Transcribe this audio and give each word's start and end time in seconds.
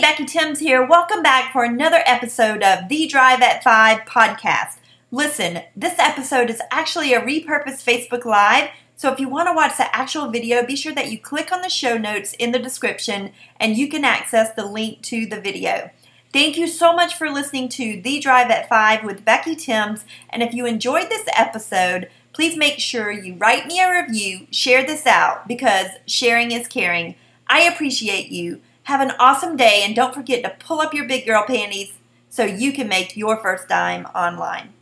Becky 0.00 0.26
Thames 0.26 0.60
here. 0.60 0.86
Welcome 0.86 1.24
back 1.24 1.52
for 1.52 1.64
another 1.64 2.02
episode 2.06 2.62
of 2.62 2.88
the 2.88 3.08
Drive 3.08 3.42
at 3.42 3.64
5 3.64 4.00
podcast. 4.02 4.76
Listen, 5.10 5.62
this 5.74 5.98
episode 5.98 6.50
is 6.50 6.62
actually 6.70 7.12
a 7.12 7.20
repurposed 7.20 7.84
Facebook 7.84 8.24
Live, 8.24 8.70
so 8.94 9.12
if 9.12 9.18
you 9.18 9.28
want 9.28 9.48
to 9.48 9.54
watch 9.54 9.76
the 9.76 9.94
actual 9.94 10.30
video, 10.30 10.64
be 10.64 10.76
sure 10.76 10.94
that 10.94 11.10
you 11.10 11.18
click 11.18 11.50
on 11.50 11.62
the 11.62 11.68
show 11.68 11.98
notes 11.98 12.34
in 12.34 12.52
the 12.52 12.60
description 12.60 13.32
and 13.58 13.76
you 13.76 13.88
can 13.88 14.04
access 14.04 14.52
the 14.52 14.66
link 14.66 15.02
to 15.02 15.26
the 15.26 15.40
video. 15.40 15.90
Thank 16.32 16.56
you 16.56 16.68
so 16.68 16.94
much 16.94 17.14
for 17.14 17.28
listening 17.28 17.68
to 17.70 18.00
The 18.00 18.20
Drive 18.20 18.50
at 18.52 18.68
5 18.68 19.02
with 19.02 19.24
Becky 19.24 19.56
Thames, 19.56 20.04
and 20.30 20.44
if 20.44 20.54
you 20.54 20.64
enjoyed 20.64 21.08
this 21.08 21.26
episode, 21.36 22.08
please 22.32 22.56
make 22.56 22.78
sure 22.78 23.10
you 23.10 23.34
write 23.34 23.66
me 23.66 23.80
a 23.80 23.90
review, 23.90 24.46
share 24.52 24.86
this 24.86 25.06
out, 25.06 25.48
because 25.48 25.88
sharing 26.06 26.52
is 26.52 26.68
caring. 26.68 27.16
I 27.48 27.62
appreciate 27.62 28.28
you. 28.28 28.60
Have 28.88 29.02
an 29.02 29.12
awesome 29.18 29.54
day 29.54 29.82
and 29.84 29.94
don't 29.94 30.14
forget 30.14 30.42
to 30.44 30.64
pull 30.64 30.80
up 30.80 30.94
your 30.94 31.06
big 31.06 31.26
girl 31.26 31.44
panties 31.46 31.92
so 32.30 32.44
you 32.44 32.72
can 32.72 32.88
make 32.88 33.18
your 33.18 33.36
first 33.36 33.68
dime 33.68 34.06
online. 34.14 34.72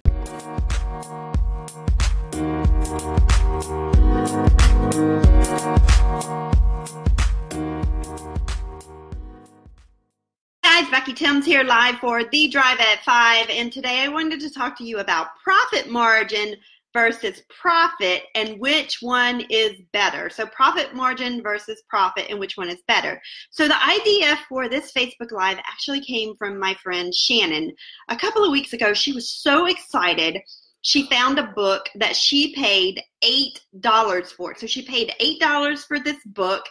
guys, 10.76 10.90
Becky 10.90 11.14
Thames 11.14 11.46
here 11.46 11.64
live 11.64 11.96
for 11.96 12.22
The 12.22 12.48
Drive 12.48 12.78
at 12.80 13.02
5 13.02 13.48
and 13.48 13.72
today 13.72 14.04
I 14.04 14.08
wanted 14.08 14.40
to 14.40 14.50
talk 14.50 14.76
to 14.78 14.84
you 14.84 14.98
about 14.98 15.28
profit 15.42 15.88
margin 15.88 16.56
versus 16.96 17.42
profit 17.50 18.22
and 18.34 18.58
which 18.58 19.02
one 19.02 19.42
is 19.50 19.72
better. 19.92 20.30
So 20.30 20.46
profit 20.46 20.94
margin 20.94 21.42
versus 21.42 21.82
profit 21.90 22.24
and 22.30 22.40
which 22.40 22.56
one 22.56 22.70
is 22.70 22.80
better. 22.88 23.20
So 23.50 23.68
the 23.68 23.84
idea 23.84 24.38
for 24.48 24.66
this 24.66 24.92
Facebook 24.92 25.30
Live 25.30 25.58
actually 25.58 26.00
came 26.00 26.34
from 26.38 26.58
my 26.58 26.74
friend 26.82 27.14
Shannon. 27.14 27.74
A 28.08 28.16
couple 28.16 28.44
of 28.44 28.50
weeks 28.50 28.72
ago, 28.72 28.94
she 28.94 29.12
was 29.12 29.28
so 29.28 29.66
excited. 29.66 30.40
She 30.80 31.06
found 31.10 31.38
a 31.38 31.52
book 31.54 31.90
that 31.96 32.16
she 32.16 32.54
paid 32.54 33.02
$8 33.22 34.32
for. 34.32 34.54
So 34.54 34.66
she 34.66 34.80
paid 34.80 35.12
$8 35.20 35.86
for 35.86 36.00
this 36.00 36.16
book 36.24 36.64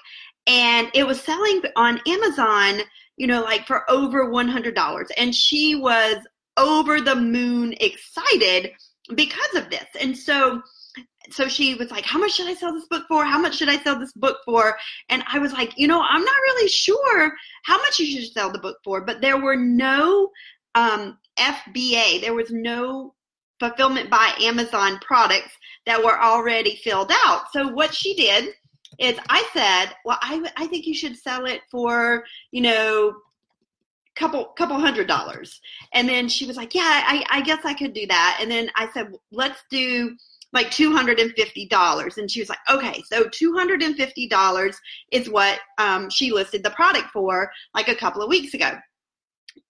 and 0.47 0.89
it 0.95 1.05
was 1.05 1.21
selling 1.21 1.61
on 1.75 2.01
Amazon, 2.07 2.79
you 3.15 3.27
know, 3.27 3.43
like 3.43 3.67
for 3.67 3.87
over 3.91 4.25
$100. 4.31 5.05
And 5.17 5.35
she 5.35 5.75
was 5.75 6.17
over 6.57 6.99
the 6.99 7.15
moon 7.15 7.75
excited 7.79 8.71
because 9.13 9.55
of 9.55 9.69
this. 9.69 9.85
And 9.99 10.17
so 10.17 10.61
so 11.31 11.47
she 11.47 11.75
was 11.75 11.91
like, 11.91 12.05
How 12.05 12.19
much 12.19 12.33
should 12.33 12.47
I 12.47 12.53
sell 12.53 12.73
this 12.73 12.87
book 12.87 13.05
for? 13.07 13.25
How 13.25 13.39
much 13.39 13.57
should 13.57 13.69
I 13.69 13.77
sell 13.77 13.99
this 13.99 14.13
book 14.13 14.37
for? 14.45 14.77
And 15.09 15.23
I 15.31 15.39
was 15.39 15.53
like, 15.53 15.77
You 15.77 15.87
know, 15.87 16.01
I'm 16.01 16.23
not 16.23 16.35
really 16.35 16.69
sure 16.69 17.33
how 17.63 17.77
much 17.77 17.99
you 17.99 18.05
should 18.05 18.31
sell 18.31 18.51
the 18.51 18.59
book 18.59 18.77
for, 18.83 19.01
but 19.01 19.21
there 19.21 19.39
were 19.39 19.55
no 19.55 20.31
um, 20.75 21.17
FBA, 21.37 22.21
there 22.21 22.33
was 22.33 22.51
no 22.51 23.13
fulfillment 23.59 24.09
by 24.09 24.33
Amazon 24.41 24.99
products 24.99 25.51
that 25.85 26.03
were 26.03 26.19
already 26.21 26.75
filled 26.75 27.11
out. 27.25 27.51
So 27.51 27.69
what 27.69 27.93
she 27.93 28.13
did 28.15 28.53
is 28.99 29.17
I 29.29 29.47
said, 29.53 29.95
Well, 30.03 30.17
I, 30.21 30.43
I 30.57 30.67
think 30.67 30.85
you 30.85 30.95
should 30.95 31.17
sell 31.17 31.45
it 31.45 31.61
for, 31.71 32.23
you 32.51 32.61
know, 32.61 33.15
couple 34.15 34.45
couple 34.57 34.79
hundred 34.79 35.07
dollars. 35.07 35.59
And 35.93 36.07
then 36.07 36.29
she 36.29 36.45
was 36.45 36.57
like 36.57 36.73
yeah 36.73 37.03
I, 37.05 37.23
I 37.29 37.41
guess 37.41 37.65
i 37.65 37.73
could 37.73 37.93
do 37.93 38.07
that. 38.07 38.39
And 38.41 38.49
then 38.49 38.69
i 38.75 38.89
said 38.93 39.13
let's 39.31 39.63
do 39.69 40.15
like 40.53 40.71
$250 40.71 42.17
and 42.17 42.31
she 42.31 42.39
was 42.39 42.49
like 42.49 42.59
okay 42.69 43.03
so 43.07 43.25
$250 43.25 44.75
is 45.11 45.29
what 45.29 45.59
um, 45.77 46.09
she 46.09 46.31
listed 46.31 46.63
the 46.63 46.69
product 46.69 47.09
for 47.11 47.51
like 47.73 47.89
a 47.89 47.95
couple 47.95 48.21
of 48.21 48.29
weeks 48.29 48.53
ago 48.53 48.71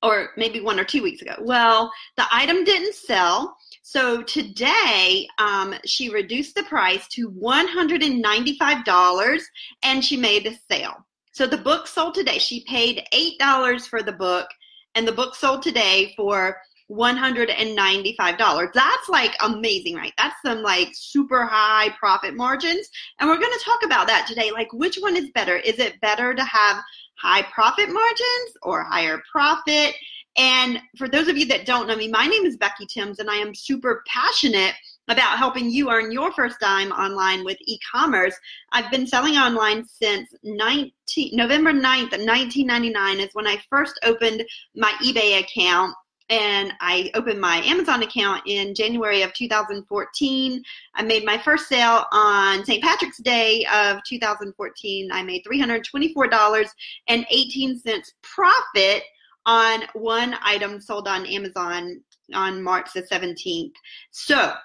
or 0.04 0.30
maybe 0.38 0.62
one 0.62 0.80
or 0.80 0.84
two 0.84 1.02
weeks 1.02 1.22
ago. 1.22 1.36
Well 1.42 1.92
the 2.18 2.26
item 2.32 2.64
didn't 2.64 2.96
sell. 2.96 3.56
So 3.82 4.22
today 4.24 5.28
um, 5.38 5.76
she 5.86 6.10
reduced 6.10 6.56
the 6.56 6.64
price 6.64 7.08
to 7.10 7.30
$195 7.32 9.42
and 9.84 10.04
she 10.04 10.18
made 10.18 10.48
a 10.48 10.56
sale 10.72 11.05
so 11.36 11.46
the 11.46 11.58
book 11.58 11.86
sold 11.86 12.14
today. 12.14 12.38
She 12.38 12.64
paid 12.64 13.06
$8 13.14 13.90
for 13.90 14.02
the 14.02 14.14
book, 14.14 14.48
and 14.96 15.06
the 15.06 15.12
book 15.12 15.36
sold 15.36 15.64
today 15.64 16.14
for 16.16 16.56
$195. 16.90 18.74
That's 18.74 19.10
like 19.10 19.36
amazing, 19.44 19.96
right? 19.96 20.14
That's 20.18 20.38
some 20.46 20.62
like 20.62 20.92
super 20.94 21.46
high 21.46 21.90
profit 22.00 22.36
margins. 22.36 22.88
And 23.20 23.30
we're 23.30 23.38
going 23.38 23.52
to 23.52 23.66
talk 23.66 23.84
about 23.84 24.08
that 24.08 24.28
today. 24.30 24.50
Like, 24.50 24.72
which 24.72 24.96
one 24.96 25.18
is 25.18 25.30
better? 25.32 25.58
Is 25.58 25.78
it 25.78 26.00
better 26.00 26.34
to 26.34 26.44
have 26.46 26.82
high 27.20 27.42
profit 27.42 27.90
margins 27.90 28.58
or 28.62 28.86
higher 28.86 29.22
profit? 29.30 29.94
And 30.38 30.80
for 30.98 31.10
those 31.10 31.28
of 31.28 31.38
you 31.38 31.48
that 31.48 31.66
don't 31.66 31.88
know 31.88 31.98
me, 31.98 32.08
my 32.08 32.28
name 32.28 32.46
is 32.46 32.56
Becky 32.56 32.86
Thames, 32.86 33.20
and 33.20 33.30
I 33.30 33.36
am 33.36 33.54
super 33.54 34.06
passionate 34.08 34.76
about 35.08 35.38
helping 35.38 35.70
you 35.70 35.92
earn 35.92 36.12
your 36.12 36.32
first 36.32 36.60
dime 36.60 36.92
online 36.92 37.44
with 37.44 37.58
e-commerce. 37.62 38.36
I've 38.72 38.90
been 38.92 39.06
selling 39.06 39.36
online 39.36 39.86
since 39.86 40.34
19, 40.44 41.32
November 41.34 41.72
9th, 41.72 42.12
1999 42.12 43.20
is 43.20 43.30
when 43.34 43.48
I 43.48 43.62
first 43.70 44.00
opened 44.04 44.44
my 44.76 44.92
eBay 45.04 45.40
account 45.40 45.94
and 46.30 46.74
I 46.82 47.12
opened 47.14 47.40
my 47.40 47.58
Amazon 47.58 48.02
account 48.02 48.42
in 48.48 48.74
January 48.74 49.22
of 49.22 49.32
2014. 49.34 50.64
I 50.96 51.04
made 51.04 51.24
my 51.24 51.38
first 51.38 51.68
sale 51.68 52.06
on 52.12 52.66
St. 52.66 52.84
Patrick's 52.84 53.20
Day 53.20 53.64
of 53.72 54.00
2014. 54.08 55.12
I 55.12 55.22
made 55.22 55.46
$324.18 55.46 58.02
profit 58.24 59.04
on 59.46 59.84
one 59.94 60.36
item 60.42 60.82
sold 60.82 61.08
on 61.08 61.28
Amazon 61.28 62.02
on 62.34 62.64
March 62.64 62.90
the 62.96 63.04
17th. 63.04 63.74
So 64.10 64.56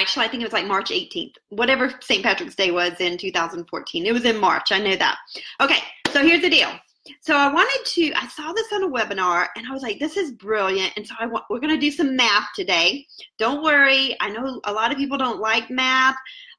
actually, 0.00 0.26
I 0.26 0.28
think 0.28 0.42
it 0.42 0.46
was 0.46 0.52
like 0.52 0.66
March 0.66 0.90
18th, 0.90 1.34
whatever 1.48 1.92
St. 2.00 2.22
Patrick's 2.22 2.54
Day 2.54 2.70
was 2.70 3.00
in 3.00 3.18
2014. 3.18 4.06
It 4.06 4.12
was 4.12 4.24
in 4.24 4.38
March. 4.38 4.72
I 4.72 4.78
know 4.78 4.96
that. 4.96 5.18
Okay, 5.60 5.78
so 6.12 6.22
here's 6.22 6.42
the 6.42 6.50
deal. 6.50 6.70
So 7.20 7.36
I 7.36 7.52
wanted 7.52 7.84
to, 7.84 8.12
I 8.14 8.26
saw 8.28 8.52
this 8.52 8.72
on 8.72 8.82
a 8.82 8.88
webinar 8.88 9.46
and 9.56 9.66
I 9.66 9.72
was 9.72 9.82
like, 9.82 9.98
this 9.98 10.16
is 10.16 10.32
brilliant. 10.32 10.92
And 10.96 11.06
so 11.06 11.14
I 11.18 11.26
want, 11.26 11.44
we're 11.48 11.60
going 11.60 11.74
to 11.74 11.80
do 11.80 11.90
some 11.90 12.16
math 12.16 12.48
today. 12.54 13.06
Don't 13.38 13.62
worry. 13.62 14.16
I 14.20 14.30
know 14.30 14.60
a 14.64 14.72
lot 14.72 14.90
of 14.90 14.98
people 14.98 15.16
don't 15.16 15.40
like 15.40 15.70
math. 15.70 16.16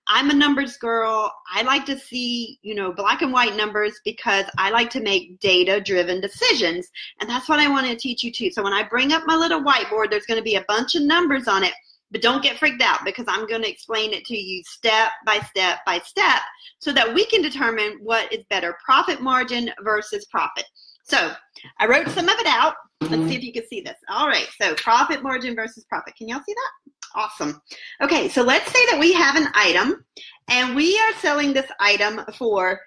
I'm 0.10 0.30
a 0.30 0.34
numbers 0.34 0.78
girl. 0.78 1.34
I 1.54 1.64
like 1.64 1.86
to 1.88 2.00
see, 2.00 2.60
you 2.62 2.76
know, 2.76 2.94
black 2.94 3.22
and 3.22 3.34
white 3.34 3.58
numbers 3.58 4.00
because 4.06 4.46
I 4.58 4.70
like 4.70 4.90
to 4.92 5.02
make 5.02 5.40
data 5.42 5.82
driven 5.82 6.22
decisions. 6.22 6.88
And 7.20 7.30
that's 7.30 7.50
what 7.50 7.60
I 7.60 7.68
want 7.68 7.88
to 7.88 7.96
teach 7.96 8.24
you 8.24 8.32
too. 8.32 8.50
So 8.52 8.64
when 8.64 8.74
I 8.74 8.84
bring 8.84 9.12
up 9.12 9.24
my 9.26 9.36
little 9.36 9.62
whiteboard, 9.62 10.10
there's 10.10 10.26
going 10.26 10.40
to 10.40 10.44
be 10.44 10.56
a 10.56 10.66
bunch 10.68 10.96
of 10.96 11.04
numbers 11.04 11.50
on 11.50 11.64
it. 11.64 11.74
But 12.12 12.22
don't 12.22 12.44
get 12.44 12.58
freaked 12.58 12.82
out 12.82 13.04
because 13.04 13.26
I'm 13.28 13.48
going 13.48 13.64
to 13.64 13.70
explain 13.70 14.14
it 14.14 14.24
to 14.26 14.38
you 14.38 14.64
step 14.66 15.12
by 15.26 15.40
step 15.40 15.80
by 15.86 16.00
step 16.00 16.42
so 16.80 16.94
that 16.94 17.14
we 17.14 17.26
can 17.26 17.42
determine 17.42 18.00
what 18.02 18.32
is 18.32 18.46
better 18.50 18.78
profit 18.84 19.22
margin 19.22 19.70
versus 19.84 20.26
profit. 20.32 20.66
So 21.04 21.34
I 21.80 21.88
wrote 21.88 22.08
some 22.10 22.30
of 22.30 22.40
it 22.40 22.48
out. 22.48 22.76
Let's 23.02 23.28
see 23.28 23.36
if 23.36 23.44
you 23.44 23.54
can 23.54 23.68
see 23.68 23.82
this. 23.82 23.98
All 24.10 24.28
right, 24.28 24.48
so 24.60 24.74
profit 24.76 25.24
margin 25.24 25.56
versus 25.56 25.86
profit. 25.88 26.16
Can 26.18 26.28
y'all 26.28 26.42
see 26.46 26.54
that? 26.54 26.72
Awesome. 27.16 27.62
Okay, 28.02 28.28
so 28.30 28.42
let's 28.42 28.72
say 28.72 28.86
that 28.92 29.00
we 29.00 29.14
have 29.14 29.36
an 29.36 29.48
item 29.54 30.04
and 30.50 30.76
we 30.76 31.00
are 31.00 31.14
selling 31.20 31.54
this 31.54 31.70
item 31.80 32.22
for 32.38 32.80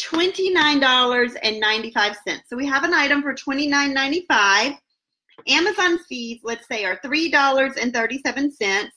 $29.95. 0.00 2.14
So 2.46 2.56
we 2.56 2.66
have 2.66 2.84
an 2.84 2.94
item 2.94 3.22
for 3.22 3.34
$29.95 3.34 4.78
Amazon 5.48 5.98
fees, 6.08 6.38
let's 6.44 6.68
say, 6.68 6.84
are 6.84 7.00
$3.37, 7.04 8.88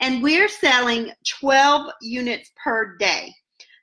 and 0.00 0.22
we're 0.22 0.48
selling 0.48 1.12
12 1.40 1.90
units 2.00 2.50
per 2.62 2.96
day. 2.96 3.30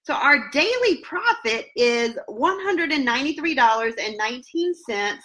So 0.03 0.15
our 0.15 0.49
daily 0.49 0.97
profit 1.03 1.67
is 1.75 2.17
$193.19 2.29 5.17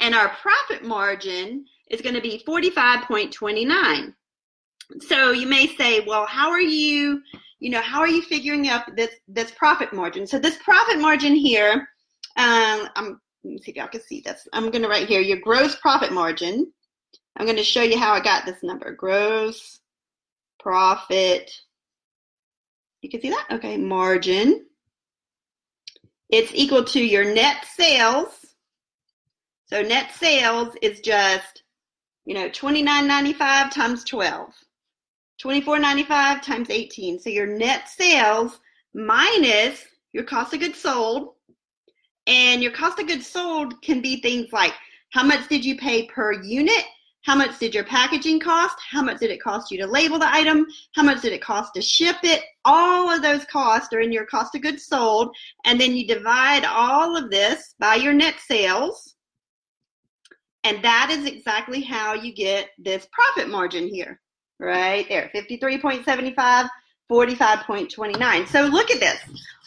And 0.00 0.14
our 0.14 0.28
profit 0.28 0.84
margin 0.84 1.64
is 1.90 2.00
going 2.00 2.14
to 2.14 2.20
be 2.20 2.42
45.29. 2.46 4.14
So 5.00 5.32
you 5.32 5.46
may 5.46 5.66
say, 5.76 6.00
well, 6.00 6.26
how 6.26 6.50
are 6.50 6.60
you, 6.60 7.22
you 7.60 7.70
know, 7.70 7.80
how 7.80 8.00
are 8.00 8.08
you 8.08 8.22
figuring 8.22 8.68
out 8.68 8.96
this 8.96 9.10
this 9.26 9.50
profit 9.50 9.92
margin? 9.92 10.26
So 10.26 10.38
this 10.38 10.56
profit 10.62 10.98
margin 10.98 11.34
here, 11.34 11.88
um, 12.36 12.88
I'm 12.96 13.20
let 13.48 13.54
me 13.54 13.62
see 13.62 13.70
if 13.70 13.76
y'all 13.78 13.88
can 13.88 14.02
see 14.02 14.20
this. 14.20 14.46
I'm 14.52 14.70
going 14.70 14.82
to 14.82 14.88
write 14.88 15.08
here 15.08 15.20
your 15.20 15.38
gross 15.38 15.74
profit 15.74 16.12
margin. 16.12 16.70
I'm 17.36 17.46
going 17.46 17.56
to 17.56 17.64
show 17.64 17.82
you 17.82 17.98
how 17.98 18.12
I 18.12 18.20
got 18.20 18.44
this 18.44 18.62
number. 18.62 18.92
Gross 18.92 19.80
profit. 20.60 21.50
You 23.00 23.08
can 23.08 23.22
see 23.22 23.30
that? 23.30 23.46
Okay, 23.52 23.78
margin. 23.78 24.66
It's 26.28 26.52
equal 26.54 26.84
to 26.84 27.00
your 27.02 27.32
net 27.32 27.64
sales. 27.64 28.28
So 29.66 29.80
net 29.80 30.12
sales 30.12 30.74
is 30.82 31.00
just, 31.00 31.62
you 32.26 32.34
know, 32.34 32.50
$29.95 32.50 33.70
times 33.70 34.04
12. 34.04 34.52
$24.95 35.42 36.42
times 36.42 36.68
18. 36.68 37.18
So 37.20 37.30
your 37.30 37.46
net 37.46 37.88
sales 37.88 38.58
minus 38.92 39.86
your 40.12 40.24
cost 40.24 40.52
of 40.52 40.60
goods 40.60 40.78
sold. 40.78 41.34
And 42.28 42.62
your 42.62 42.72
cost 42.72 43.00
of 43.00 43.08
goods 43.08 43.26
sold 43.26 43.80
can 43.82 44.00
be 44.00 44.20
things 44.20 44.52
like 44.52 44.74
how 45.10 45.24
much 45.24 45.48
did 45.48 45.64
you 45.64 45.76
pay 45.76 46.06
per 46.06 46.34
unit? 46.42 46.84
How 47.22 47.34
much 47.34 47.58
did 47.58 47.74
your 47.74 47.84
packaging 47.84 48.40
cost? 48.40 48.76
How 48.90 49.02
much 49.02 49.18
did 49.18 49.30
it 49.30 49.42
cost 49.42 49.70
you 49.70 49.78
to 49.78 49.86
label 49.86 50.18
the 50.18 50.32
item? 50.32 50.66
How 50.94 51.02
much 51.02 51.22
did 51.22 51.32
it 51.32 51.42
cost 51.42 51.74
to 51.74 51.82
ship 51.82 52.16
it? 52.22 52.42
All 52.64 53.10
of 53.10 53.22
those 53.22 53.44
costs 53.46 53.92
are 53.92 54.00
in 54.00 54.12
your 54.12 54.26
cost 54.26 54.54
of 54.54 54.62
goods 54.62 54.84
sold. 54.84 55.34
And 55.64 55.80
then 55.80 55.96
you 55.96 56.06
divide 56.06 56.64
all 56.64 57.16
of 57.16 57.30
this 57.30 57.74
by 57.78 57.96
your 57.96 58.12
net 58.12 58.36
sales. 58.46 59.16
And 60.64 60.82
that 60.84 61.08
is 61.10 61.24
exactly 61.24 61.80
how 61.82 62.14
you 62.14 62.32
get 62.32 62.68
this 62.78 63.08
profit 63.10 63.50
margin 63.50 63.88
here 63.88 64.20
right 64.60 65.06
there 65.08 65.30
53.75 65.34 66.68
45.29 67.10 68.48
so 68.48 68.62
look 68.62 68.90
at 68.90 69.00
this. 69.00 69.18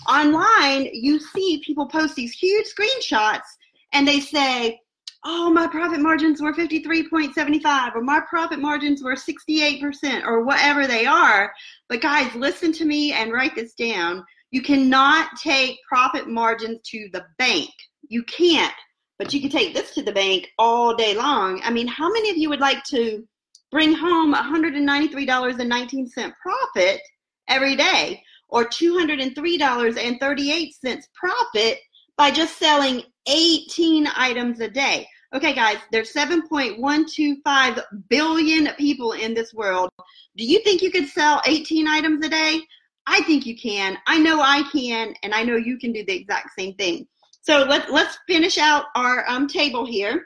Online 0.07 0.89
you 0.93 1.19
see 1.19 1.61
people 1.65 1.87
post 1.87 2.15
these 2.15 2.33
huge 2.33 2.67
screenshots 2.67 3.47
and 3.93 4.07
they 4.07 4.19
say 4.19 4.79
oh 5.23 5.51
my 5.51 5.67
profit 5.67 5.99
margins 5.99 6.41
were 6.41 6.53
53.75 6.53 7.95
or 7.95 8.01
my 8.01 8.19
profit 8.27 8.59
margins 8.59 9.03
were 9.03 9.15
68% 9.15 10.25
or 10.25 10.43
whatever 10.43 10.87
they 10.87 11.05
are. 11.05 11.53
But 11.89 12.01
guys 12.01 12.33
listen 12.35 12.71
to 12.73 12.85
me 12.85 13.13
and 13.13 13.31
write 13.31 13.55
this 13.55 13.73
down. 13.73 14.25
You 14.49 14.61
cannot 14.61 15.29
take 15.37 15.77
profit 15.87 16.27
margins 16.27 16.79
to 16.85 17.09
the 17.13 17.25
bank. 17.37 17.69
You 18.07 18.23
can't 18.23 18.73
but 19.19 19.35
you 19.35 19.39
can 19.39 19.51
take 19.51 19.75
this 19.75 19.93
to 19.93 20.01
the 20.01 20.11
bank 20.11 20.47
all 20.57 20.95
day 20.95 21.13
long. 21.13 21.61
I 21.63 21.69
mean 21.69 21.87
how 21.87 22.11
many 22.11 22.31
of 22.31 22.37
you 22.37 22.49
would 22.49 22.59
like 22.59 22.83
to 22.85 23.23
bring 23.71 23.93
home 23.93 24.33
$193.19 24.33 26.33
profit 26.41 27.01
every 27.47 27.75
day 27.75 28.23
or 28.49 28.65
$203.38 28.65 30.99
profit 31.13 31.79
by 32.17 32.31
just 32.31 32.59
selling 32.59 33.03
18 33.27 34.07
items 34.15 34.59
a 34.59 34.69
day. 34.69 35.07
Okay, 35.33 35.55
guys, 35.55 35.77
there's 35.91 36.13
7.125 36.13 37.81
billion 38.09 38.67
people 38.77 39.13
in 39.13 39.33
this 39.33 39.53
world. 39.53 39.89
Do 40.35 40.43
you 40.43 40.61
think 40.63 40.81
you 40.81 40.91
could 40.91 41.07
sell 41.07 41.41
18 41.45 41.87
items 41.87 42.25
a 42.25 42.29
day? 42.29 42.59
I 43.07 43.21
think 43.21 43.45
you 43.45 43.57
can. 43.57 43.97
I 44.07 44.19
know 44.19 44.41
I 44.41 44.63
can, 44.71 45.13
and 45.23 45.33
I 45.33 45.43
know 45.43 45.55
you 45.55 45.77
can 45.77 45.93
do 45.93 46.03
the 46.05 46.15
exact 46.15 46.49
same 46.57 46.73
thing. 46.75 47.07
So 47.41 47.63
let, 47.63 47.91
let's 47.91 48.17
finish 48.27 48.57
out 48.57 48.85
our 48.95 49.27
um, 49.27 49.47
table 49.47 49.85
here. 49.85 50.23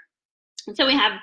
so 0.74 0.86
we 0.86 0.94
have 0.94 1.14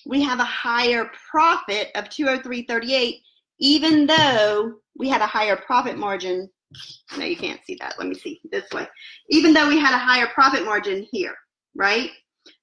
we 0.07 0.23
have 0.23 0.41
a 0.41 0.45
higher 0.45 1.11
profit 1.31 1.89
of 1.95 2.05
203.38 2.07 3.21
even 3.59 4.07
though 4.07 4.75
we 4.97 5.09
had 5.09 5.21
a 5.21 5.27
higher 5.27 5.57
profit 5.57 5.97
margin. 5.97 6.51
No, 7.17 7.25
you 7.25 7.37
can't 7.37 7.65
see 7.65 7.77
that. 7.81 7.95
Let 7.99 8.09
me 8.09 8.15
see 8.15 8.41
this 8.51 8.69
way. 8.73 8.87
Even 9.31 9.53
though 9.53 9.69
we 9.69 9.79
had 9.79 9.95
a 9.95 9.99
higher 9.99 10.27
profit 10.35 10.65
margin 10.65 11.07
here, 11.11 11.35
right? 11.75 12.11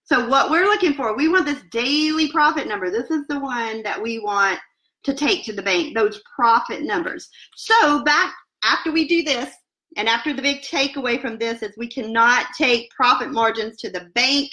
So 0.03 0.27
what 0.27 0.51
we're 0.51 0.65
looking 0.65 0.93
for, 0.93 1.15
we 1.15 1.29
want 1.29 1.45
this 1.45 1.63
daily 1.71 2.29
profit 2.29 2.67
number. 2.67 2.91
This 2.91 3.09
is 3.09 3.25
the 3.27 3.39
one 3.39 3.81
that 3.83 4.01
we 4.01 4.19
want 4.19 4.59
to 5.03 5.13
take 5.13 5.45
to 5.45 5.53
the 5.53 5.61
bank, 5.61 5.95
those 5.95 6.21
profit 6.35 6.81
numbers. 6.81 7.29
So 7.55 8.03
back 8.03 8.33
after 8.63 8.91
we 8.91 9.07
do 9.07 9.23
this, 9.23 9.53
and 9.97 10.07
after 10.07 10.33
the 10.33 10.41
big 10.41 10.61
takeaway 10.61 11.19
from 11.21 11.37
this 11.37 11.61
is 11.61 11.75
we 11.77 11.87
cannot 11.87 12.45
take 12.57 12.91
profit 12.91 13.31
margins 13.31 13.77
to 13.77 13.89
the 13.89 14.09
bank, 14.13 14.49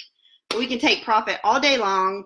we 0.57 0.67
can 0.67 0.79
take 0.79 1.03
profit 1.03 1.39
all 1.43 1.59
day 1.59 1.77
long. 1.77 2.25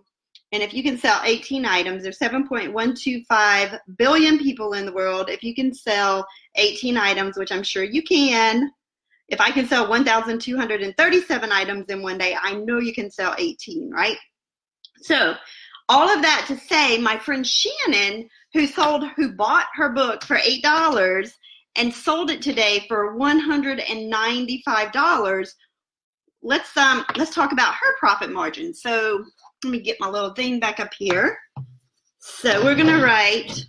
And 0.54 0.62
if 0.62 0.72
you 0.72 0.84
can 0.84 1.00
sell 1.00 1.20
18 1.24 1.66
items, 1.66 2.04
there's 2.04 2.20
7.125 2.20 3.80
billion 3.98 4.38
people 4.38 4.74
in 4.74 4.86
the 4.86 4.94
world. 4.94 5.28
If 5.28 5.42
you 5.42 5.56
can 5.56 5.74
sell 5.74 6.28
18 6.56 6.96
items, 6.96 7.38
which 7.38 7.52
I'm 7.52 7.64
sure 7.64 7.84
you 7.84 8.04
can, 8.04 8.70
if 9.30 9.42
I 9.42 9.50
can 9.50 9.68
sell 9.68 9.90
1,237 9.90 11.52
items 11.52 11.86
in 11.90 12.04
one 12.04 12.20
day, 12.20 12.38
I 12.40 12.54
know 12.54 12.78
you 12.78 12.94
can 12.94 13.10
sell 13.10 13.34
18, 13.36 13.90
right? 13.90 14.18
So, 14.98 15.34
all 15.90 16.08
of 16.08 16.22
that 16.22 16.46
to 16.48 16.56
say, 16.56 17.00
my 17.00 17.18
friend 17.18 17.46
Shannon, 17.46 18.30
who 18.54 18.68
sold, 18.68 19.06
who 19.16 19.34
bought 19.34 19.66
her 19.74 19.90
book 19.90 20.24
for 20.24 20.38
eight 20.38 20.62
dollars, 20.62 21.34
and 21.76 21.92
sold 21.92 22.30
it 22.30 22.44
today 22.44 22.86
for 22.88 23.18
$195. 23.18 25.54
Let's 26.46 26.76
um 26.78 27.06
let's 27.16 27.34
talk 27.34 27.54
about 27.54 27.74
her 27.74 27.98
profit 28.00 28.30
margin. 28.32 28.74
So 28.74 29.24
let 29.64 29.72
me 29.72 29.80
get 29.80 30.00
my 30.00 30.10
little 30.10 30.34
thing 30.34 30.60
back 30.60 30.80
up 30.80 30.94
here. 30.94 31.38
So 32.20 32.64
we're 32.64 32.76
gonna 32.76 33.02
write 33.04 33.66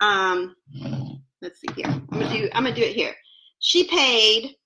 um 0.00 0.54
let's 1.42 1.60
see 1.60 1.72
here. 1.76 1.86
I'm 1.86 2.06
gonna 2.10 2.32
do 2.32 2.48
I'm 2.52 2.64
gonna 2.64 2.74
do 2.74 2.82
it 2.82 2.94
here. 2.94 3.14
She 3.58 3.84
paid 3.84 4.56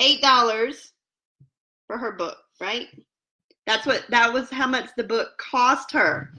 eight 0.00 0.20
dollars 0.22 0.92
for 1.86 1.98
her 1.98 2.12
book, 2.12 2.38
right? 2.60 2.88
That's 3.66 3.86
what 3.86 4.04
that 4.10 4.32
was 4.32 4.50
how 4.50 4.66
much 4.66 4.90
the 4.96 5.04
book 5.04 5.30
cost 5.38 5.92
her. 5.92 6.30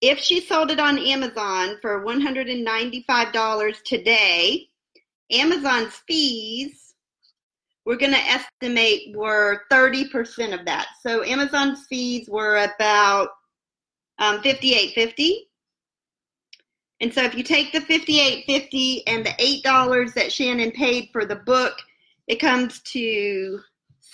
If 0.00 0.18
she 0.18 0.40
sold 0.40 0.70
it 0.70 0.78
on 0.78 0.96
Amazon 0.98 1.76
for 1.82 2.04
$195 2.04 3.82
today, 3.82 4.68
Amazon's 5.30 5.94
fees, 6.06 6.87
we're 7.88 7.96
going 7.96 8.12
to 8.12 8.18
estimate 8.18 9.16
were 9.16 9.62
30% 9.72 10.52
of 10.52 10.66
that. 10.66 10.88
So 11.00 11.24
Amazon's 11.24 11.86
fees 11.86 12.28
were 12.28 12.58
about 12.58 13.30
um, 14.18 14.42
58.50. 14.42 15.36
And 17.00 17.14
so 17.14 17.22
if 17.22 17.34
you 17.34 17.42
take 17.42 17.72
the 17.72 17.80
58.50 17.80 19.04
and 19.06 19.24
the 19.24 19.30
$8 19.30 20.12
that 20.12 20.30
Shannon 20.30 20.70
paid 20.72 21.08
for 21.12 21.24
the 21.24 21.36
book, 21.36 21.78
it 22.26 22.36
comes 22.36 22.82
to 22.92 23.60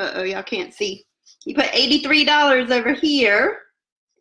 oh 0.00 0.22
y'all 0.22 0.42
can't 0.42 0.74
see 0.74 1.04
you 1.44 1.54
put 1.54 1.66
$83 1.66 2.70
over 2.70 2.92
here 2.92 3.58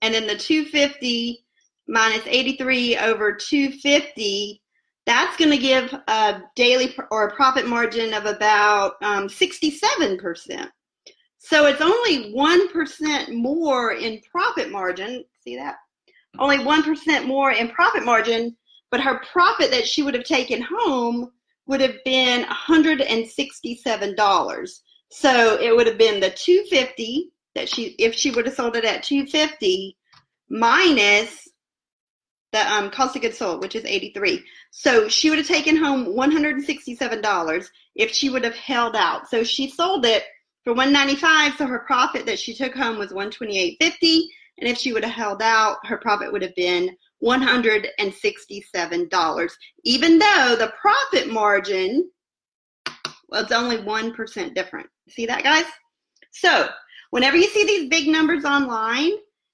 and 0.01 0.13
then 0.13 0.27
the 0.27 0.35
250 0.35 1.45
minus 1.87 2.23
83 2.25 2.97
over 2.97 3.33
250 3.33 4.61
that's 5.05 5.37
going 5.37 5.51
to 5.51 5.57
give 5.57 5.93
a 6.07 6.41
daily 6.55 6.95
or 7.11 7.27
a 7.27 7.35
profit 7.35 7.67
margin 7.67 8.13
of 8.13 8.25
about 8.25 8.93
um, 9.01 9.27
67%. 9.27 10.69
So 11.39 11.65
it's 11.65 11.81
only 11.81 12.33
1% 12.33 13.33
more 13.35 13.93
in 13.93 14.21
profit 14.31 14.71
margin. 14.71 15.25
See 15.41 15.57
that? 15.57 15.75
Only 16.39 16.57
1% 16.57 17.25
more 17.25 17.51
in 17.51 17.69
profit 17.69 18.03
margin, 18.03 18.57
but 18.89 19.01
her 19.01 19.21
profit 19.31 19.69
that 19.71 19.87
she 19.87 20.01
would 20.01 20.15
have 20.15 20.23
taken 20.23 20.61
home 20.61 21.31
would 21.67 21.81
have 21.81 22.03
been 22.03 22.45
$167. 22.45 24.79
So 25.09 25.61
it 25.61 25.75
would 25.75 25.87
have 25.87 25.97
been 25.97 26.19
the 26.19 26.31
250 26.31 27.29
that 27.55 27.69
she 27.69 27.95
if 27.99 28.15
she 28.15 28.31
would 28.31 28.47
have 28.47 28.55
sold 28.55 28.75
it 28.75 28.83
at 28.83 29.03
250 29.03 29.95
minus 30.49 31.47
the 32.51 32.71
um, 32.71 32.89
cost 32.91 33.15
of 33.15 33.21
goods 33.21 33.37
sold, 33.37 33.61
which 33.61 33.75
is 33.75 33.83
83. 33.83 34.43
So 34.71 35.09
she 35.09 35.29
would 35.29 35.39
have 35.39 35.47
taken 35.47 35.75
home 35.75 36.05
$167 36.05 37.67
if 37.95 38.11
she 38.11 38.29
would 38.29 38.43
have 38.43 38.55
held 38.55 38.95
out. 38.95 39.29
So 39.29 39.43
she 39.43 39.69
sold 39.69 40.05
it 40.05 40.23
for 40.63 40.73
195 40.73 41.57
so 41.57 41.65
her 41.65 41.79
profit 41.79 42.25
that 42.27 42.39
she 42.39 42.53
took 42.53 42.73
home 42.73 42.97
was 42.97 43.11
128.50 43.11 44.21
and 44.59 44.69
if 44.69 44.77
she 44.77 44.93
would 44.93 45.03
have 45.03 45.13
held 45.13 45.41
out 45.41 45.77
her 45.85 45.97
profit 45.97 46.31
would 46.31 46.41
have 46.41 46.55
been 46.55 46.95
$167 47.23 49.51
even 49.83 50.19
though 50.19 50.55
the 50.57 50.71
profit 50.79 51.29
margin 51.31 52.09
was 53.29 53.51
only 53.51 53.77
1% 53.77 54.53
different. 54.53 54.87
See 55.09 55.25
that 55.25 55.43
guys? 55.43 55.65
So 56.31 56.69
whenever 57.11 57.37
you 57.37 57.47
see 57.47 57.65
these 57.65 57.89
big 57.89 58.07
numbers 58.07 58.45
online 58.45 59.13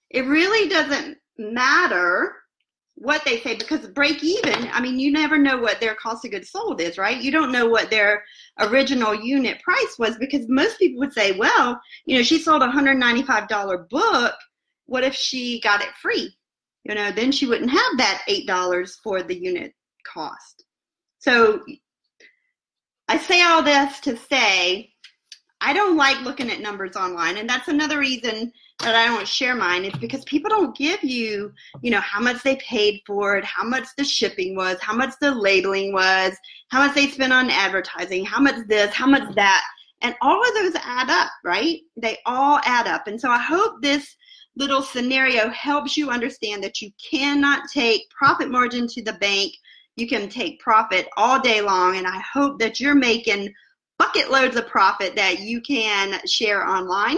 it 0.10 0.26
really 0.26 0.70
doesn't 0.70 1.18
matter 1.38 2.36
what 2.96 3.24
they 3.24 3.40
say 3.40 3.56
because 3.56 3.88
break 3.88 4.22
even 4.24 4.68
i 4.74 4.82
mean 4.82 5.00
you 5.00 5.10
never 5.10 5.38
know 5.38 5.58
what 5.58 5.80
their 5.80 5.96
cost 5.96 6.26
of 6.26 6.32
goods 6.32 6.52
sold 6.52 6.82
is 6.82 6.98
right? 6.98 7.22
You 7.22 7.32
don't 7.32 7.52
know 7.52 7.68
what 7.68 7.90
their 7.90 8.24
original 8.60 9.16
unit 9.16 9.62
price 9.62 9.96
was 9.98 10.18
because 10.18 10.46
most 10.50 10.78
people 10.80 11.00
would 11.00 11.14
say 11.14 11.38
well 11.38 11.80
you 12.06 12.18
know 12.18 12.24
she 12.24 12.40
sold 12.40 12.62
a 12.62 12.68
$195 12.68 13.90
book 13.90 14.36
what 14.90 15.04
if 15.04 15.14
she 15.14 15.60
got 15.62 15.82
it 15.82 15.90
free 16.02 16.34
you 16.84 16.96
know 16.96 17.12
then 17.12 17.32
she 17.32 17.46
wouldn't 17.46 17.72
have 17.72 17.98
that 17.98 18.24
$8 18.28 18.92
for 19.04 19.24
the 19.24 19.36
unit 19.36 19.74
cost 20.06 20.66
so 21.20 21.64
i 23.08 23.18
say 23.18 23.42
all 23.42 23.64
this 23.64 24.00
to 24.02 24.18
say 24.18 24.92
i 25.62 25.74
don't 25.74 25.98
like 25.98 26.22
looking 26.22 26.50
at 26.50 26.62
numbers 26.62 26.96
online 26.96 27.38
and 27.38 27.50
that's 27.50 27.68
another 27.68 28.00
reason 28.00 28.52
that 28.80 28.96
I 28.96 29.08
don't 29.08 29.28
share 29.28 29.56
mine 29.56 29.84
is 29.84 29.94
because 30.00 30.24
people 30.24 30.50
don't 30.50 30.76
give 30.76 31.04
you, 31.04 31.52
you 31.82 31.92
know, 31.92 32.00
how 32.00 32.22
much 32.22 32.42
they 32.44 32.56
paid 32.58 33.02
for 33.06 33.38
it, 33.38 33.44
how 33.44 33.64
much 33.64 33.88
the 33.98 34.06
shipping 34.06 34.56
was, 34.56 34.80
how 34.80 34.96
much 34.96 35.14
the 35.20 35.32
labeling 35.32 35.92
was, 35.92 36.34
how 36.70 36.86
much 36.86 36.96
they 36.96 37.08
spent 37.08 37.34
on 37.34 37.50
advertising, 37.50 38.24
how 38.24 38.40
much 38.40 38.56
this, 38.68 38.94
how 38.94 39.06
much 39.06 39.36
that. 39.36 39.64
And 40.02 40.16
all 40.22 40.42
of 40.42 40.54
those 40.54 40.76
add 40.82 41.10
up, 41.10 41.30
right? 41.44 41.80
They 41.98 42.20
all 42.26 42.62
add 42.64 42.88
up. 42.88 43.08
And 43.08 43.20
so 43.20 43.30
I 43.30 43.40
hope 43.40 43.82
this 43.82 44.16
little 44.60 44.82
scenario 44.82 45.50
helps 45.50 45.96
you 45.96 46.10
understand 46.10 46.62
that 46.64 46.82
you 46.82 46.92
cannot 47.10 47.70
take 47.74 48.10
profit 48.10 48.52
margin 48.52 48.88
to 48.88 49.02
the 49.02 49.14
bank. 49.14 49.54
You 49.96 50.08
can 50.08 50.30
take 50.30 50.60
profit 50.60 51.08
all 51.16 51.40
day 51.40 51.62
long. 51.62 51.96
And 51.96 52.06
I 52.06 52.22
hope 52.32 52.60
that 52.60 52.80
you're 52.80 52.94
making 52.94 53.54
bucket 53.98 54.30
loads 54.30 54.58
of 54.58 54.68
profit 54.68 55.16
that 55.16 55.40
you 55.40 55.62
can 55.62 56.20
share 56.28 56.68
online 56.68 57.18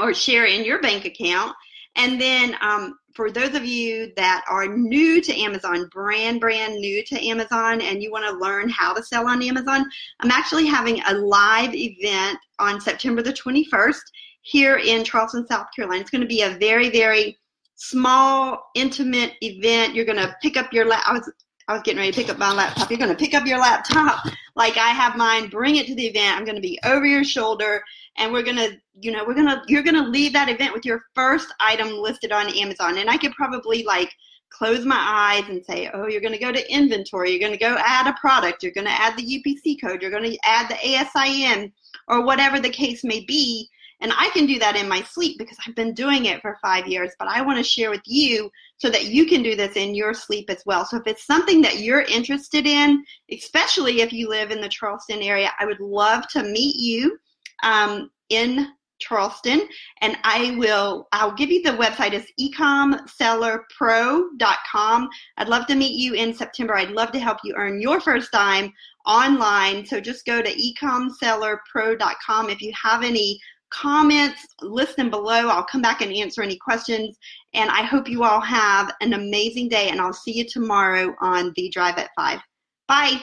or 0.00 0.12
share 0.12 0.46
in 0.46 0.64
your 0.64 0.80
bank 0.80 1.04
account. 1.04 1.54
And 1.94 2.20
then 2.20 2.56
um, 2.60 2.98
for 3.14 3.30
those 3.30 3.54
of 3.54 3.64
you 3.64 4.12
that 4.16 4.44
are 4.48 4.66
new 4.66 5.20
to 5.20 5.40
Amazon, 5.40 5.88
brand, 5.92 6.40
brand 6.40 6.74
new 6.74 7.04
to 7.04 7.26
Amazon, 7.26 7.80
and 7.80 8.02
you 8.02 8.10
want 8.10 8.26
to 8.26 8.44
learn 8.44 8.68
how 8.68 8.94
to 8.94 9.02
sell 9.02 9.28
on 9.28 9.42
Amazon, 9.42 9.84
I'm 10.20 10.30
actually 10.30 10.66
having 10.66 11.00
a 11.02 11.14
live 11.14 11.74
event 11.74 12.38
on 12.58 12.80
September 12.80 13.22
the 13.22 13.32
21st 13.32 14.00
here 14.42 14.76
in 14.76 15.04
Charleston, 15.04 15.46
South 15.46 15.66
Carolina. 15.74 16.00
It's 16.00 16.10
going 16.10 16.22
to 16.22 16.26
be 16.28 16.42
a 16.42 16.50
very, 16.58 16.90
very 16.90 17.36
small, 17.76 18.70
intimate 18.74 19.34
event. 19.42 19.94
You're 19.94 20.04
going 20.04 20.18
to 20.18 20.34
pick 20.42 20.56
up 20.56 20.72
your 20.72 20.86
lap. 20.86 21.02
I 21.06 21.12
was, 21.12 21.32
I 21.68 21.74
was 21.74 21.82
getting 21.82 21.98
ready 21.98 22.12
to 22.12 22.20
pick 22.20 22.30
up 22.30 22.38
my 22.38 22.52
laptop. 22.52 22.90
You're 22.90 22.98
going 22.98 23.10
to 23.10 23.16
pick 23.16 23.34
up 23.34 23.46
your 23.46 23.58
laptop 23.58 24.26
like 24.56 24.76
I 24.76 24.88
have 24.88 25.16
mine, 25.16 25.48
bring 25.48 25.76
it 25.76 25.86
to 25.86 25.94
the 25.94 26.06
event. 26.06 26.36
I'm 26.36 26.44
going 26.44 26.56
to 26.56 26.62
be 26.62 26.78
over 26.84 27.06
your 27.06 27.24
shoulder 27.24 27.82
and 28.18 28.32
we're 28.32 28.42
gonna 28.42 28.68
you 29.00 29.10
know 29.10 29.24
we're 29.26 29.34
gonna 29.34 29.62
you're 29.66 29.82
gonna 29.82 30.06
leave 30.06 30.32
that 30.32 30.48
event 30.48 30.74
with 30.74 30.84
your 30.84 31.02
first 31.14 31.52
item 31.60 31.90
listed 31.90 32.32
on 32.32 32.48
amazon 32.58 32.98
and 32.98 33.08
i 33.08 33.16
could 33.16 33.32
probably 33.32 33.82
like 33.84 34.12
close 34.50 34.84
my 34.84 34.98
eyes 34.98 35.48
and 35.48 35.64
say 35.64 35.90
oh 35.94 36.06
you're 36.06 36.20
gonna 36.20 36.38
go 36.38 36.52
to 36.52 36.72
inventory 36.72 37.30
you're 37.30 37.40
gonna 37.40 37.56
go 37.56 37.76
add 37.78 38.06
a 38.06 38.18
product 38.20 38.62
you're 38.62 38.72
gonna 38.72 38.90
add 38.90 39.16
the 39.16 39.42
upc 39.42 39.80
code 39.80 40.02
you're 40.02 40.10
gonna 40.10 40.34
add 40.44 40.68
the 40.68 40.74
asin 40.74 41.72
or 42.08 42.24
whatever 42.24 42.60
the 42.60 42.68
case 42.68 43.04
may 43.04 43.24
be 43.24 43.68
and 44.00 44.12
i 44.18 44.30
can 44.30 44.46
do 44.46 44.58
that 44.58 44.76
in 44.76 44.88
my 44.88 45.02
sleep 45.02 45.38
because 45.38 45.56
i've 45.66 45.74
been 45.74 45.94
doing 45.94 46.26
it 46.26 46.40
for 46.40 46.58
five 46.62 46.86
years 46.86 47.12
but 47.18 47.28
i 47.28 47.42
want 47.42 47.58
to 47.58 47.64
share 47.64 47.90
with 47.90 48.02
you 48.04 48.50
so 48.76 48.88
that 48.88 49.06
you 49.06 49.26
can 49.26 49.42
do 49.42 49.54
this 49.54 49.76
in 49.76 49.94
your 49.94 50.14
sleep 50.14 50.48
as 50.48 50.62
well 50.66 50.84
so 50.84 50.96
if 50.96 51.06
it's 51.06 51.26
something 51.26 51.60
that 51.62 51.80
you're 51.80 52.02
interested 52.02 52.66
in 52.66 53.04
especially 53.30 54.00
if 54.00 54.12
you 54.12 54.28
live 54.28 54.50
in 54.50 54.60
the 54.60 54.68
charleston 54.68 55.22
area 55.22 55.52
i 55.58 55.66
would 55.66 55.80
love 55.80 56.26
to 56.28 56.42
meet 56.42 56.76
you 56.76 57.18
um, 57.62 58.10
in 58.28 58.68
Charleston, 58.98 59.62
and 60.00 60.16
I 60.24 60.56
will. 60.58 61.06
I'll 61.12 61.34
give 61.34 61.50
you 61.50 61.62
the 61.62 61.70
website. 61.70 62.12
It's 62.12 62.30
ecomsellerpro.com. 62.40 65.08
I'd 65.36 65.48
love 65.48 65.66
to 65.66 65.74
meet 65.74 65.96
you 65.96 66.14
in 66.14 66.32
September. 66.34 66.76
I'd 66.76 66.90
love 66.90 67.12
to 67.12 67.20
help 67.20 67.38
you 67.44 67.54
earn 67.56 67.80
your 67.80 68.00
first 68.00 68.32
dime 68.32 68.72
online. 69.06 69.86
So 69.86 70.00
just 70.00 70.26
go 70.26 70.42
to 70.42 70.52
ecomsellerpro.com. 70.52 72.50
If 72.50 72.60
you 72.60 72.72
have 72.80 73.02
any 73.02 73.40
comments, 73.70 74.46
list 74.62 74.96
them 74.96 75.10
below. 75.10 75.48
I'll 75.48 75.64
come 75.64 75.82
back 75.82 76.00
and 76.00 76.12
answer 76.12 76.42
any 76.42 76.56
questions. 76.56 77.16
And 77.54 77.70
I 77.70 77.82
hope 77.82 78.08
you 78.08 78.24
all 78.24 78.40
have 78.40 78.94
an 79.00 79.14
amazing 79.14 79.68
day. 79.68 79.88
And 79.88 80.00
I'll 80.00 80.12
see 80.12 80.32
you 80.32 80.44
tomorrow 80.46 81.14
on 81.20 81.52
the 81.56 81.68
Drive 81.68 81.98
at 81.98 82.10
Five. 82.16 82.40
Bye. 82.86 83.20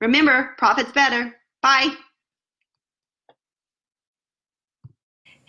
Remember, 0.00 0.54
profits 0.58 0.92
better. 0.92 1.34
Bye. 1.62 1.94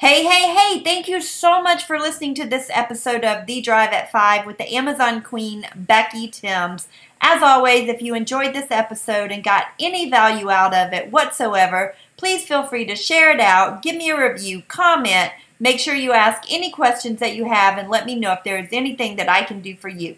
Hey, 0.02 0.26
hey, 0.26 0.52
hey, 0.56 0.84
thank 0.84 1.08
you 1.08 1.22
so 1.22 1.62
much 1.62 1.84
for 1.84 2.00
listening 2.00 2.34
to 2.34 2.48
this 2.48 2.72
episode 2.74 3.24
of 3.24 3.46
The 3.46 3.62
Drive 3.62 3.92
at 3.92 4.12
5 4.12 4.48
with 4.48 4.58
the 4.58 4.74
Amazon 4.74 5.22
Queen, 5.22 5.68
Becky 5.76 6.28
Thames. 6.28 6.88
As 7.22 7.44
always, 7.44 7.88
if 7.88 8.02
you 8.02 8.16
enjoyed 8.16 8.56
this 8.56 8.72
episode 8.72 9.32
and 9.32 9.44
got 9.44 9.66
any 9.80 10.10
value 10.10 10.50
out 10.50 10.74
of 10.74 10.92
it 10.92 11.12
whatsoever, 11.12 11.94
please 12.22 12.46
feel 12.46 12.62
free 12.62 12.86
to 12.86 12.96
share 12.96 13.32
it 13.32 13.40
out, 13.40 13.82
give 13.82 13.96
me 13.96 14.12
a 14.12 14.32
review, 14.32 14.62
comment, 14.68 15.32
make 15.60 15.80
sure 15.80 15.96
you 15.96 16.12
ask 16.12 16.44
any 16.52 16.70
questions 16.70 17.20
that 17.20 17.36
you 17.36 17.46
have, 17.46 17.80
and 17.80 17.90
let 17.90 18.06
me 18.06 18.14
know 18.14 18.32
if 18.32 18.44
there 18.44 18.60
is 18.60 18.70
anything 18.72 19.16
that 19.16 19.28
I 19.28 19.42
can 19.42 19.60
do 19.60 19.76
for 19.76 19.90
you. 19.90 20.18